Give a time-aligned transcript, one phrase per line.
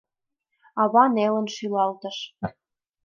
[0.81, 2.17] Ава нелын шӱлалтыш.